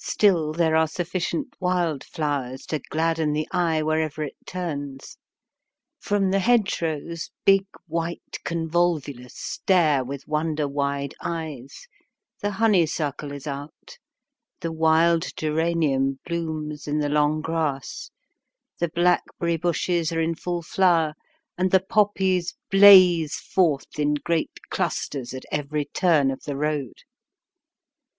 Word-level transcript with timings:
Still 0.00 0.54
there 0.54 0.74
are 0.76 0.88
sufficient 0.88 1.48
wild 1.60 2.02
flowers 2.02 2.64
to 2.68 2.78
gladden 2.88 3.34
the 3.34 3.46
eye 3.52 3.82
wherever 3.82 4.22
it 4.22 4.34
turns. 4.46 5.18
From 6.00 6.30
the 6.30 6.38
hedgerows 6.38 7.28
big 7.44 7.66
white 7.86 8.38
convolvulus 8.46 9.34
stare 9.36 10.04
with 10.06 10.26
wonder 10.26 10.66
wide 10.66 11.12
eyes, 11.20 11.86
the 12.40 12.52
honeysuckle 12.52 13.30
is 13.30 13.46
out, 13.46 13.98
the 14.62 14.72
wild 14.72 15.36
geranium 15.36 16.18
blooms 16.24 16.86
in 16.88 17.00
the 17.00 17.10
long 17.10 17.42
grass, 17.42 18.10
the 18.78 18.88
blackberry 18.88 19.58
bushes 19.58 20.10
are 20.12 20.20
in 20.22 20.34
full 20.34 20.62
flower, 20.62 21.12
and 21.58 21.72
the 21.72 21.80
poppies 21.84 22.54
blaze 22.70 23.34
forth 23.34 23.98
in 23.98 24.14
great 24.14 24.60
clusters 24.70 25.34
at 25.34 25.44
every 25.52 25.84
turn 25.84 26.30
of 26.30 26.44
the 26.44 26.56
road. 26.56 27.02